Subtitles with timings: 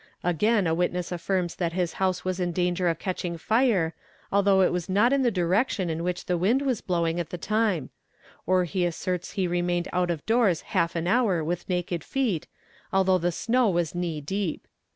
[0.23, 3.93] Again a witness affirms that his house was in danger of catching fire,
[4.31, 7.37] although it was not in the direction in which the wind was blowing at the
[7.37, 7.91] time;
[8.47, 12.47] or he asserts he remained out of doors half an hour with naked feet,
[12.91, 14.67] although the snow was knee deep.